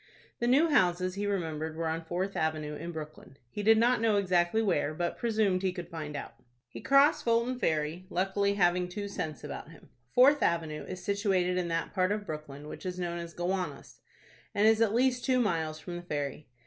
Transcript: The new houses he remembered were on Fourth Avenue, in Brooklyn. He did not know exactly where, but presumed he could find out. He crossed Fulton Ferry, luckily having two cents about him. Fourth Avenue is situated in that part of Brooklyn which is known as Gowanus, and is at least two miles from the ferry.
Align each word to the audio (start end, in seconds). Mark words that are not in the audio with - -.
The 0.39 0.47
new 0.47 0.67
houses 0.69 1.13
he 1.13 1.27
remembered 1.27 1.75
were 1.75 1.87
on 1.87 2.03
Fourth 2.05 2.35
Avenue, 2.35 2.73
in 2.73 2.91
Brooklyn. 2.91 3.37
He 3.51 3.61
did 3.61 3.77
not 3.77 4.01
know 4.01 4.15
exactly 4.15 4.59
where, 4.63 4.95
but 4.95 5.15
presumed 5.15 5.61
he 5.61 5.71
could 5.71 5.89
find 5.89 6.15
out. 6.15 6.33
He 6.69 6.81
crossed 6.81 7.23
Fulton 7.23 7.59
Ferry, 7.59 8.07
luckily 8.09 8.55
having 8.55 8.89
two 8.89 9.07
cents 9.07 9.43
about 9.43 9.69
him. 9.69 9.89
Fourth 10.11 10.41
Avenue 10.41 10.83
is 10.85 11.03
situated 11.03 11.55
in 11.55 11.67
that 11.67 11.93
part 11.93 12.11
of 12.11 12.25
Brooklyn 12.25 12.67
which 12.67 12.83
is 12.83 12.97
known 12.97 13.19
as 13.19 13.35
Gowanus, 13.35 13.99
and 14.55 14.67
is 14.67 14.81
at 14.81 14.95
least 14.95 15.23
two 15.23 15.39
miles 15.39 15.77
from 15.79 15.97
the 15.97 16.01
ferry. 16.01 16.47